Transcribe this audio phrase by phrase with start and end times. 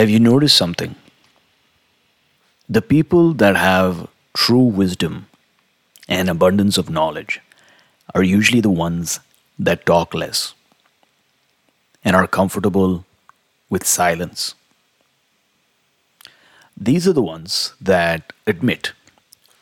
[0.00, 0.94] Have you noticed something?
[2.70, 5.26] The people that have true wisdom
[6.08, 7.42] and abundance of knowledge
[8.14, 9.20] are usually the ones
[9.58, 10.54] that talk less
[12.02, 13.04] and are comfortable
[13.68, 14.54] with silence.
[16.74, 18.92] These are the ones that admit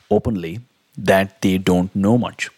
[0.08, 0.60] openly
[0.96, 2.48] that they don't know much.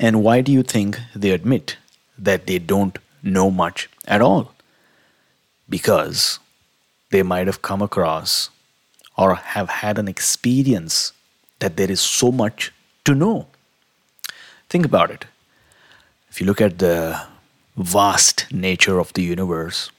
[0.00, 1.76] And why do you think they admit
[2.18, 4.52] that they don't know much at all?
[5.70, 6.38] Because
[7.10, 8.50] they might have come across
[9.16, 11.12] or have had an experience
[11.60, 12.72] that there is so much
[13.04, 13.46] to know.
[14.68, 15.24] Think about it.
[16.30, 17.20] If you look at the
[17.76, 19.90] vast nature of the universe,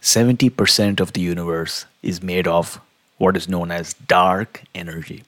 [0.00, 2.80] 70% of the universe is made of
[3.18, 5.24] what is known as dark energy.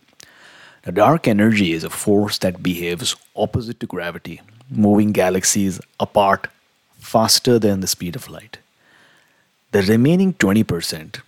[0.86, 6.48] Now, dark energy is a force that behaves opposite to gravity, moving galaxies apart
[6.98, 8.58] faster than the speed of light.
[9.72, 11.20] The remaining 20%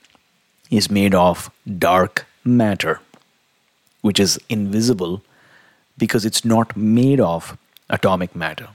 [0.71, 3.01] is made of dark matter,
[4.03, 5.23] which is invisible
[5.97, 7.57] because it's not made of
[7.89, 8.69] atomic matter.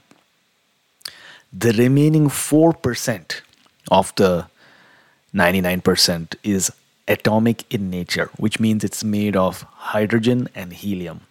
[1.53, 3.41] The remaining 4%
[3.91, 4.47] of the
[5.35, 6.71] 99% is
[7.07, 11.21] atomic in nature, which means it's made of hydrogen and helium.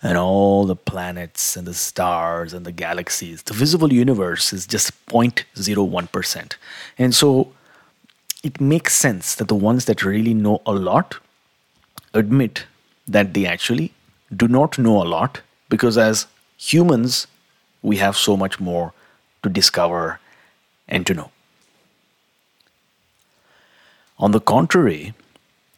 [0.01, 4.91] and all the planets and the stars and the galaxies, the visible universe is just
[5.07, 6.53] 0.01%.
[6.97, 7.53] And so
[8.43, 11.17] it makes sense that the ones that really know a lot
[12.13, 12.65] admit
[13.07, 13.93] that they actually
[14.35, 17.27] do not know a lot because as humans,
[17.81, 18.93] we have so much more
[19.43, 20.19] to discover
[20.87, 21.31] and to know.
[24.19, 25.13] On the contrary,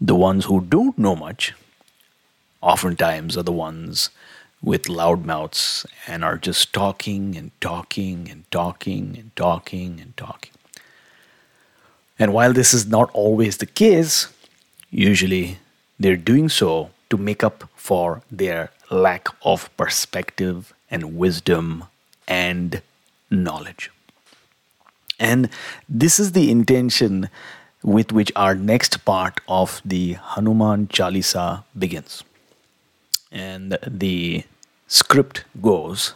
[0.01, 1.53] the ones who don't know much
[2.61, 4.09] oftentimes are the ones
[4.61, 10.51] with loud mouths and are just talking and talking and talking and talking and talking.
[12.17, 14.27] And while this is not always the case,
[14.89, 15.57] usually
[16.02, 21.84] they're doing so to make up for their lack of perspective and wisdom
[22.26, 22.82] and
[23.30, 23.90] knowledge.
[25.18, 25.48] And
[25.88, 27.28] this is the intention
[27.82, 32.22] with which our next part of the Hanuman Chalisa begins.
[33.32, 34.44] And the
[34.86, 36.14] script goes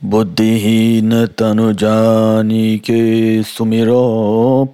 [0.00, 3.00] बुद्धिहीन तनु जानी के
[3.44, 4.04] सुमिरो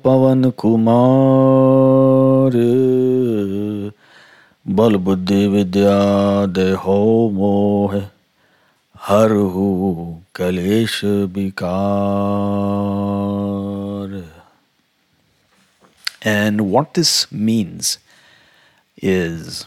[0.04, 2.54] पवन कुमार
[4.78, 6.98] बल बुद्धि विद्या देहो
[7.34, 7.96] मोह
[9.08, 9.32] हर
[10.34, 12.16] कलेश विकार
[16.28, 17.98] And what this means
[19.00, 19.66] is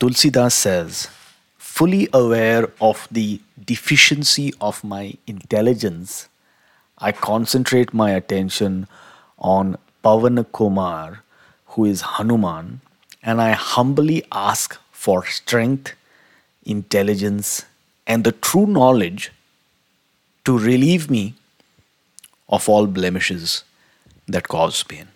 [0.00, 1.08] Tulsidas says,
[1.58, 6.28] fully aware of the deficiency of my intelligence,
[6.96, 8.86] I concentrate my attention
[9.38, 11.22] on Pavan Kumar,
[11.66, 12.80] who is Hanuman,
[13.25, 15.93] and I humbly ask for strength,
[16.63, 17.65] intelligence,
[18.05, 19.31] and the true knowledge
[20.45, 21.33] to relieve me
[22.47, 23.63] of all blemishes
[24.27, 25.07] that cause pain.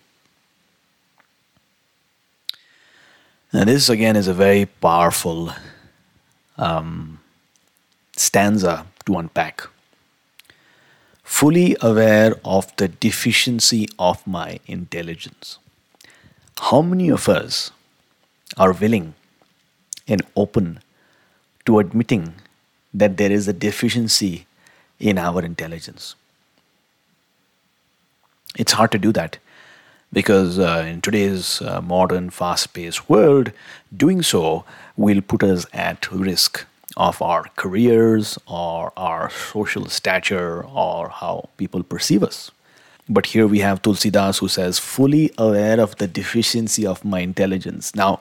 [3.52, 5.52] Now, this again is a very powerful
[6.58, 7.20] um,
[8.16, 9.62] stanza to unpack.
[11.22, 15.58] Fully aware of the deficiency of my intelligence.
[16.58, 17.70] How many of us
[18.56, 19.14] are willing
[20.08, 20.80] and open
[21.66, 22.34] to admitting
[22.92, 24.46] that there is a deficiency
[24.98, 26.14] in our intelligence.
[28.56, 29.38] It's hard to do that
[30.12, 33.52] because uh, in today's uh, modern, fast paced world,
[33.96, 34.64] doing so
[34.96, 41.82] will put us at risk of our careers or our social stature or how people
[41.84, 42.50] perceive us.
[43.12, 47.92] But here we have Tulsidas who says, fully aware of the deficiency of my intelligence.
[47.96, 48.20] Now,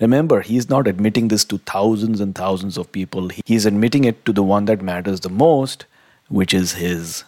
[0.00, 3.28] remember, he's not admitting this to thousands and thousands of people.
[3.44, 5.84] He's admitting it to the one that matters the most,
[6.28, 7.24] which is his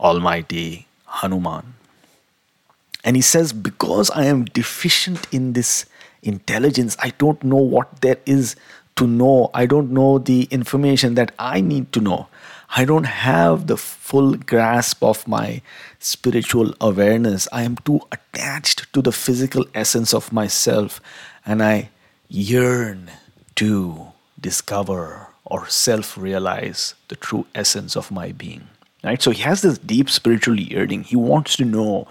[0.00, 1.74] almighty Hanuman.
[3.04, 5.84] And he says, Because I am deficient in this
[6.22, 8.56] intelligence, I don't know what there is
[8.96, 9.50] to know.
[9.52, 12.28] I don't know the information that I need to know.
[12.76, 15.62] I don't have the full grasp of my
[15.98, 17.48] spiritual awareness.
[17.50, 21.00] I am too attached to the physical essence of myself
[21.46, 21.88] and I
[22.28, 23.10] yearn
[23.56, 28.68] to discover or self realize the true essence of my being.
[29.02, 29.22] Right?
[29.22, 31.04] So he has this deep spiritual yearning.
[31.04, 32.06] He wants to know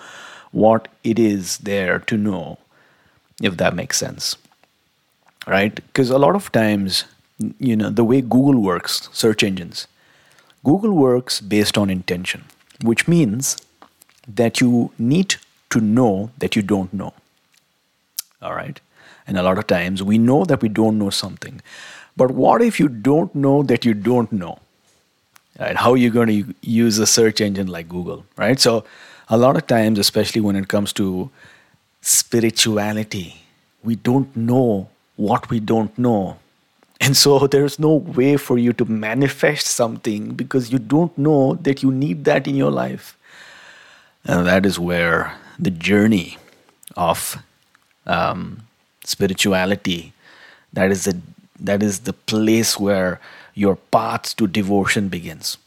[0.52, 2.58] what it is there to know,
[3.42, 4.38] if that makes sense.
[5.46, 5.76] Right?
[5.76, 7.04] Because a lot of times,
[7.60, 9.88] you know, the way Google works, search engines,
[10.68, 12.44] Google works based on intention,
[12.82, 13.56] which means
[14.28, 15.36] that you need
[15.70, 17.14] to know that you don't know.
[18.42, 18.82] All right?
[19.26, 21.62] And a lot of times we know that we don't know something.
[22.18, 24.60] But what if you don't know that you don't know?
[25.60, 25.76] Right?
[25.76, 28.26] How are you going to use a search engine like Google?
[28.36, 28.60] Right?
[28.60, 28.84] So,
[29.30, 31.30] a lot of times, especially when it comes to
[32.02, 33.42] spirituality,
[33.84, 36.38] we don't know what we don't know.
[37.08, 41.82] And so there's no way for you to manifest something because you don't know that
[41.82, 43.18] you need that in your life.
[44.26, 46.38] And that is where the journey
[46.98, 47.42] of
[48.06, 48.64] um,
[49.06, 50.12] spirituality,
[50.74, 51.18] that is the
[51.62, 53.22] that is the place where
[53.54, 55.58] your path to devotion begins.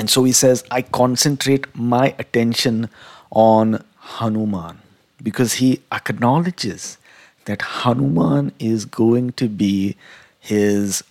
[0.00, 2.90] And so he says, I concentrate my attention
[3.30, 3.84] on
[4.18, 4.80] Hanuman
[5.22, 6.98] because he acknowledges
[7.44, 9.96] that Hanuman is going to be
[10.40, 11.04] his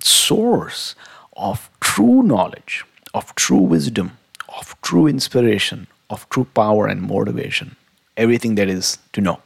[0.00, 0.94] source
[1.36, 4.18] of true knowledge, of true wisdom,
[4.56, 7.76] of true inspiration, of true power and motivation,
[8.16, 9.40] everything that is to know.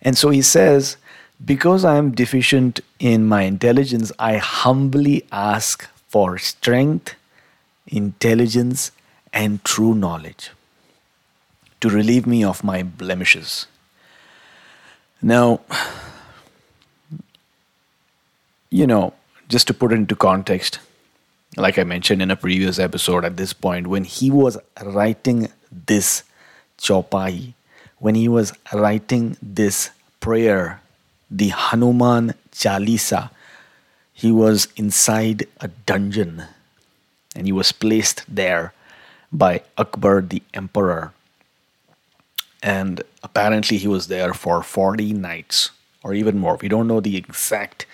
[0.00, 0.96] And so he says,
[1.44, 7.14] Because I am deficient in my intelligence, I humbly ask for strength,
[7.86, 8.90] intelligence,
[9.32, 10.50] and true knowledge
[11.80, 13.66] to relieve me of my blemishes.
[15.20, 15.60] Now,
[18.72, 19.12] you know,
[19.48, 20.78] just to put it into context,
[21.58, 26.22] like I mentioned in a previous episode, at this point, when he was writing this
[26.78, 27.52] Chaupai,
[27.98, 29.90] when he was writing this
[30.20, 30.80] prayer,
[31.30, 33.30] the Hanuman Chalisa,
[34.14, 36.44] he was inside a dungeon
[37.36, 38.72] and he was placed there
[39.30, 41.12] by Akbar the emperor.
[42.62, 45.70] And apparently, he was there for 40 nights
[46.02, 46.56] or even more.
[46.56, 47.86] We don't know the exact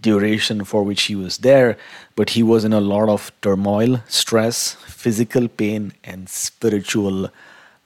[0.00, 1.76] duration for which he was there,
[2.16, 7.30] but he was in a lot of turmoil, stress, physical pain, and spiritual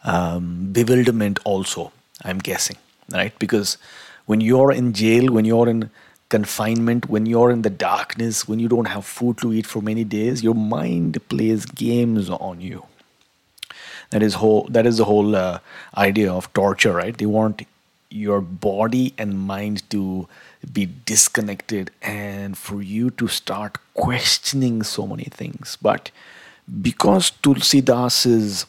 [0.04, 2.76] um, bewilderment, also, I'm guessing,
[3.12, 3.36] right?
[3.38, 3.78] Because
[4.26, 5.90] when you're in jail, when you're in
[6.28, 10.04] confinement, when you're in the darkness, when you don't have food to eat for many
[10.04, 12.84] days, your mind plays games on you.
[14.10, 14.66] That is whole.
[14.70, 15.58] That is the whole uh,
[15.96, 17.16] idea of torture, right?
[17.16, 17.66] They want
[18.14, 20.28] your body and mind to
[20.72, 25.76] be disconnected and for you to start questioning so many things.
[25.82, 26.12] But
[26.80, 28.66] because Tulsidas's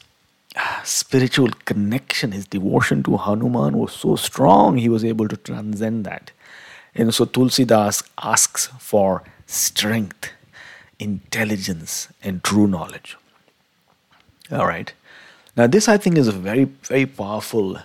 [0.82, 6.32] spiritual connection, his devotion to Hanuman was so strong, he was able to transcend that.
[6.94, 10.30] And so Tulsidas asks for strength,
[10.98, 13.16] intelligence, and true knowledge.
[14.50, 14.92] All right.
[15.56, 17.78] Now, this I think is a very, very powerful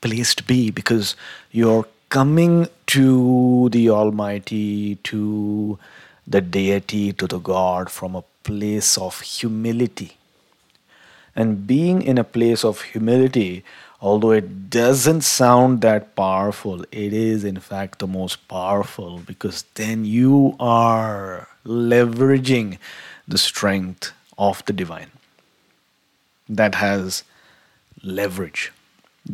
[0.00, 1.16] place to be because
[1.50, 5.78] you're coming to the Almighty, to
[6.26, 10.16] the deity, to the God from a place of humility.
[11.36, 13.64] And being in a place of humility,
[14.00, 20.04] although it doesn't sound that powerful, it is in fact the most powerful because then
[20.04, 22.78] you are leveraging
[23.28, 25.10] the strength of the divine
[26.48, 27.22] that has
[28.02, 28.72] leverage,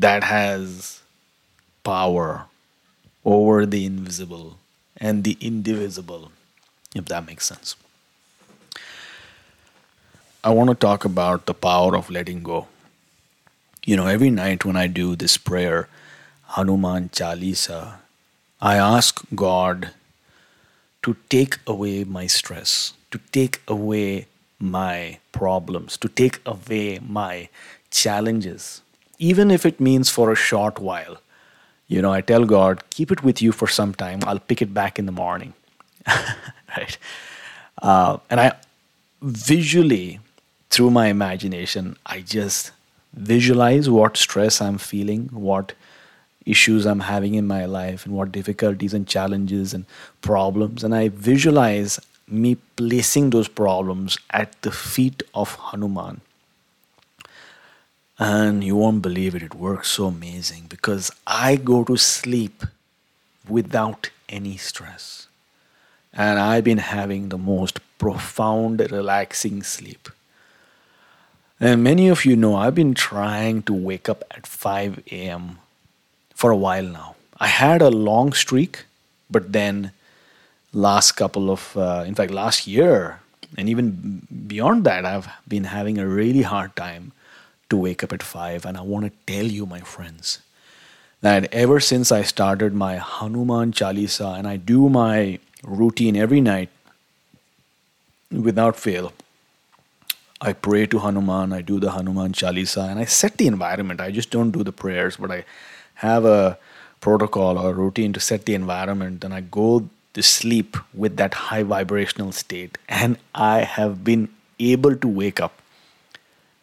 [0.00, 1.00] that has
[1.82, 2.46] power
[3.24, 4.58] over the invisible
[4.96, 6.30] and the indivisible,
[6.94, 7.76] if that makes sense.
[10.44, 12.68] I want to talk about the power of letting go.
[13.84, 15.88] You know, every night when I do this prayer,
[16.54, 17.96] Hanuman Chalisa,
[18.60, 19.90] I ask God
[21.02, 24.26] to take away my stress, to take away
[24.58, 27.48] my problems, to take away my
[27.90, 28.82] challenges,
[29.18, 31.18] even if it means for a short while.
[31.88, 34.20] You know, I tell God, keep it with you for some time.
[34.24, 35.54] I'll pick it back in the morning.
[36.06, 36.98] right?
[37.80, 38.52] Uh, and I
[39.22, 40.20] visually,
[40.70, 42.72] through my imagination, I just
[43.14, 45.72] visualize what stress I'm feeling, what
[46.44, 49.84] issues I'm having in my life, and what difficulties and challenges and
[50.22, 50.84] problems.
[50.84, 56.20] And I visualize me placing those problems at the feet of Hanuman.
[58.18, 62.64] And you won't believe it, it works so amazing because I go to sleep
[63.48, 65.26] without any stress.
[66.12, 70.08] and I've been having the most profound, relaxing sleep.
[71.60, 75.58] And many of you know I've been trying to wake up at 5 a.m.
[76.34, 77.16] for a while now.
[77.38, 78.84] I had a long streak,
[79.30, 79.92] but then
[80.72, 83.20] last couple of, uh, in fact, last year,
[83.56, 87.12] and even beyond that, I've been having a really hard time
[87.68, 88.64] to wake up at 5.
[88.64, 90.40] And I want to tell you, my friends,
[91.20, 96.68] that ever since I started my Hanuman Chalisa and I do my routine every night
[98.30, 99.12] without fail.
[100.40, 104.00] I pray to Hanuman, I do the Hanuman Chalisa, and I set the environment.
[104.00, 105.44] I just don't do the prayers, but I
[105.94, 106.58] have a
[107.00, 111.62] protocol or routine to set the environment, and I go to sleep with that high
[111.62, 112.76] vibrational state.
[112.88, 114.28] And I have been
[114.60, 115.62] able to wake up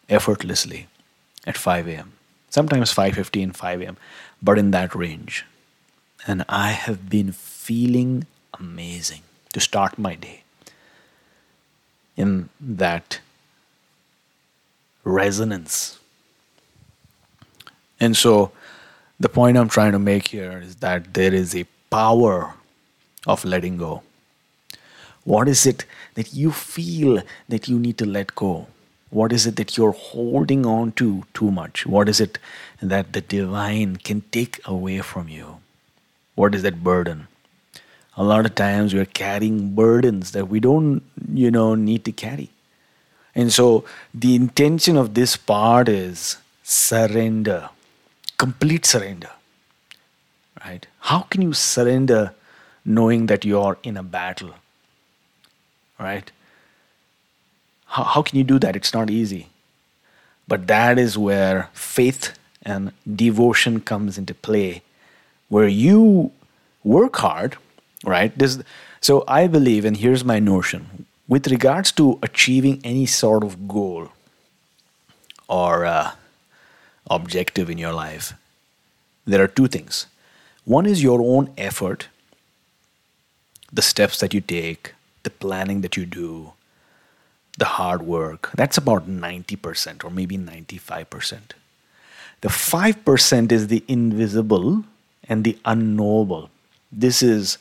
[0.08, 0.86] effortlessly
[1.46, 2.12] at 5 a.m.
[2.50, 3.96] Sometimes 5:15, 5 a.m.,
[4.42, 5.44] but in that range.
[6.26, 8.26] And I have been feeling
[8.58, 9.22] amazing
[9.52, 10.42] to start my day
[12.16, 13.20] in that
[15.04, 15.98] resonance.
[18.00, 18.52] And so,
[19.20, 22.54] the point I'm trying to make here is that there is a power
[23.26, 24.02] of letting go.
[25.24, 25.84] What is it
[26.14, 28.66] that you feel that you need to let go?
[29.18, 31.86] What is it that you're holding on to too much?
[31.86, 32.38] What is it
[32.82, 35.58] that the divine can take away from you?
[36.34, 37.28] What is that burden?
[38.16, 41.02] a lot of times we're carrying burdens that we don't
[41.32, 42.50] you know need to carry
[43.34, 47.70] and so the intention of this part is surrender
[48.38, 49.30] complete surrender
[50.64, 52.22] right how can you surrender
[52.84, 54.54] knowing that you're in a battle
[55.98, 56.30] right
[57.94, 59.48] how, how can you do that it's not easy
[60.46, 62.92] but that is where faith and
[63.24, 64.82] devotion comes into play
[65.48, 66.32] where you
[66.82, 67.56] work hard
[68.04, 68.36] right?
[68.38, 68.62] This,
[69.00, 74.10] so I believe, and here's my notion with regards to achieving any sort of goal
[75.48, 76.12] or uh,
[77.10, 78.34] objective in your life,
[79.26, 80.06] there are two things.
[80.64, 82.08] One is your own effort,
[83.72, 86.52] the steps that you take, the planning that you do,
[87.58, 88.50] the hard work.
[88.54, 91.38] That's about 90% or maybe 95%.
[92.40, 94.84] The 5% is the invisible
[95.28, 96.50] and the unknowable.
[96.92, 97.58] This is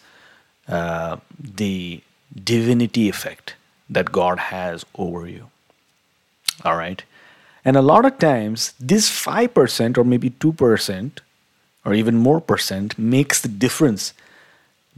[0.68, 2.02] uh, the
[2.44, 3.56] divinity effect
[3.90, 5.50] that God has over you.
[6.64, 7.04] All right.
[7.66, 11.20] And a lot of times, this 5% or maybe 2%
[11.86, 14.14] or even more percent makes the difference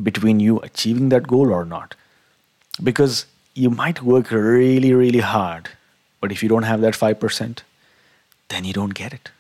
[0.02, 1.96] between you achieving that goal or not.
[2.82, 5.70] Because you might work really, really hard,
[6.22, 7.60] but if you don't have that 5%,
[8.50, 9.32] then you don't get it.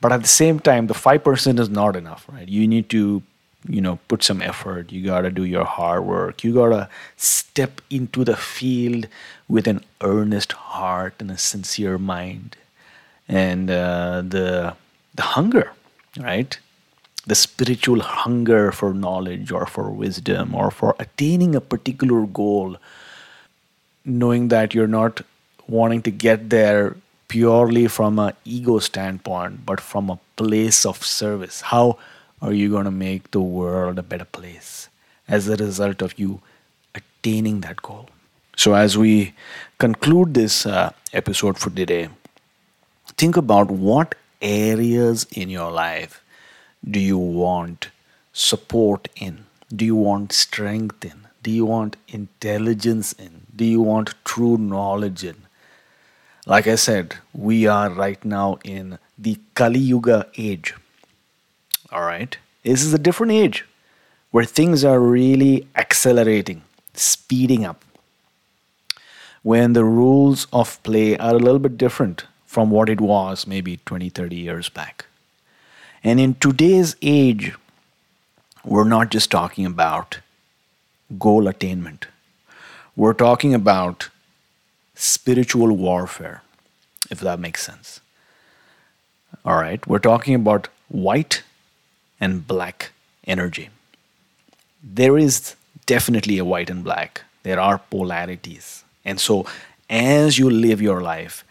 [0.00, 2.48] But at the same time, the 5% is not enough, right?
[2.48, 3.22] You need to
[3.68, 6.88] you know put some effort you got to do your hard work you got to
[7.16, 9.06] step into the field
[9.48, 12.56] with an earnest heart and a sincere mind
[13.28, 14.74] and uh, the
[15.14, 15.72] the hunger
[16.18, 16.58] right
[17.26, 22.76] the spiritual hunger for knowledge or for wisdom or for attaining a particular goal
[24.04, 25.22] knowing that you're not
[25.68, 26.96] wanting to get there
[27.28, 31.96] purely from an ego standpoint but from a place of service how
[32.42, 34.88] are you going to make the world a better place
[35.28, 36.40] as a result of you
[36.94, 38.08] attaining that goal?
[38.56, 39.34] So, as we
[39.78, 42.08] conclude this uh, episode for today,
[43.16, 46.22] think about what areas in your life
[46.88, 47.90] do you want
[48.32, 49.46] support in?
[49.74, 51.29] Do you want strength in?
[51.42, 53.46] Do you want intelligence in?
[53.54, 55.36] Do you want true knowledge in?
[56.46, 60.74] Like I said, we are right now in the Kali Yuga age
[61.92, 62.36] all right.
[62.62, 63.64] This is a different age
[64.30, 66.62] where things are really accelerating,
[66.94, 67.84] speeding up.
[69.42, 73.78] When the rules of play are a little bit different from what it was maybe
[73.86, 75.06] 20, 30 years back.
[76.04, 77.54] And in today's age,
[78.64, 80.20] we're not just talking about
[81.18, 82.06] goal attainment,
[82.96, 84.08] we're talking about
[84.94, 86.42] spiritual warfare,
[87.10, 88.00] if that makes sense.
[89.44, 91.42] All right, we're talking about white
[92.20, 92.92] and black
[93.26, 93.70] energy.
[94.82, 98.84] There is definitely a white and black, there are polarities.
[99.04, 99.46] And so,
[99.88, 101.44] as you live your life,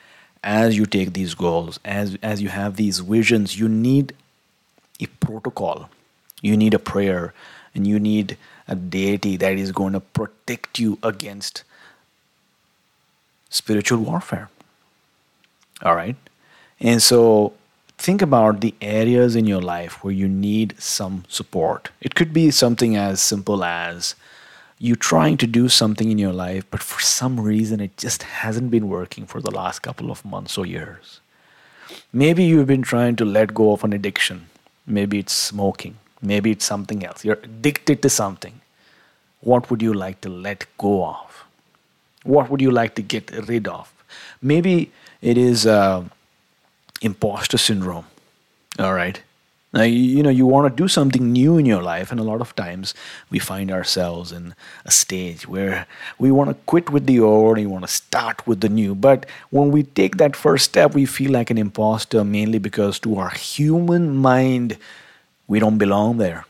[0.44, 4.14] as you take these goals, as, as you have these visions, you need
[5.00, 5.90] a protocol,
[6.42, 7.34] you need a prayer,
[7.74, 11.64] and you need a deity that is going to protect you against
[13.50, 14.50] spiritual warfare.
[15.82, 16.16] All right?
[16.80, 17.54] And so
[17.98, 21.90] think about the areas in your life where you need some support.
[22.02, 24.16] It could be something as simple as
[24.78, 28.72] you trying to do something in your life, but for some reason it just hasn't
[28.72, 31.20] been working for the last couple of months or years.
[32.14, 34.48] Maybe you've been trying to let go of an addiction.
[34.88, 35.98] Maybe it's smoking.
[36.22, 37.24] Maybe it's something else.
[37.24, 38.62] You're addicted to something.
[39.42, 41.46] What would you like to let go of?
[42.24, 43.92] What would you like to get rid of?
[44.42, 46.04] Maybe it is uh,
[47.02, 48.06] imposter syndrome.
[48.78, 49.22] All right.
[49.72, 52.42] Now, you know, you want to do something new in your life, and a lot
[52.42, 52.96] of times
[53.30, 55.86] we find ourselves in a stage where
[56.18, 58.96] we want to quit with the old and we want to start with the new.
[58.96, 63.18] But when we take that first step, we feel like an imposter mainly because to
[63.20, 64.78] our human mind,
[65.50, 66.46] we don't belong there.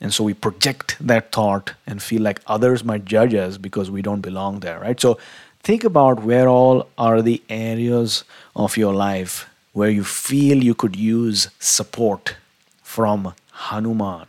[0.00, 4.02] And so we project that thought and feel like others might judge us because we
[4.02, 5.00] don't belong there, right?
[5.00, 5.18] So
[5.62, 10.96] think about where all are the areas of your life where you feel you could
[10.96, 12.36] use support
[12.82, 14.26] from Hanuman.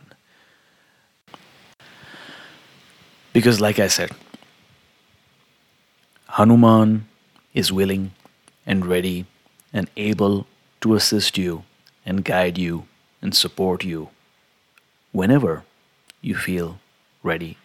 [3.34, 4.10] Because, like I said,
[6.28, 7.06] Hanuman
[7.52, 8.12] is willing
[8.64, 9.26] and ready
[9.72, 10.46] and able
[10.80, 11.64] to assist you
[12.06, 12.86] and guide you
[13.24, 14.10] and support you
[15.10, 15.64] whenever
[16.20, 16.78] you feel
[17.22, 17.56] ready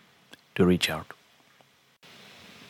[0.55, 1.13] to reach out.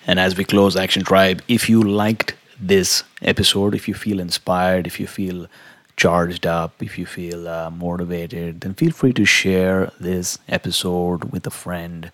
[0.05, 4.87] And as we close Action Tribe, if you liked this episode, if you feel inspired,
[4.87, 5.47] if you feel
[5.95, 11.45] charged up, if you feel uh, motivated, then feel free to share this episode with
[11.45, 12.11] a friend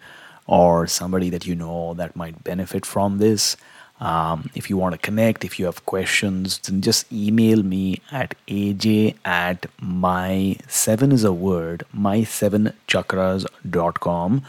[0.47, 3.55] or somebody that you know that might benefit from this.
[3.99, 8.35] Um, if you want to connect, if you have questions, then just email me at
[8.47, 14.43] aj at my seven is a word, my seven chakras.com.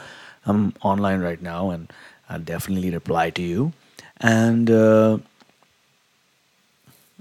[0.46, 1.92] I'm online right now and
[2.28, 3.72] I'll definitely reply to you.
[4.20, 5.18] And uh,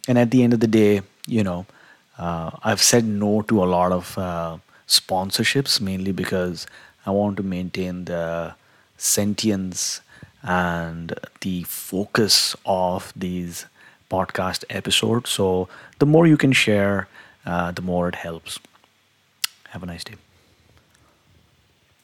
[0.08, 1.66] and at the end of the day, you know,
[2.18, 6.66] uh, I've said no to a lot of uh, sponsorships mainly because
[7.06, 8.56] I want to maintain the
[8.98, 10.02] sentience
[10.46, 13.66] and the focus of these
[14.10, 15.32] podcast episodes.
[15.32, 15.68] So
[16.00, 17.08] the more you can share,
[17.46, 18.60] uh, the more it helps.
[19.70, 20.16] Have a nice day.